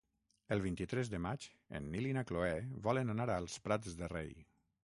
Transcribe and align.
El 0.53 0.61
vint-i-tres 0.61 1.11
de 1.13 1.19
maig 1.25 1.45
en 1.81 1.91
Nil 1.97 2.09
i 2.11 2.15
na 2.19 2.25
Cloè 2.31 2.55
volen 2.89 3.15
anar 3.17 3.31
als 3.35 3.61
Prats 3.69 3.97
de 4.01 4.13
Rei. 4.19 4.37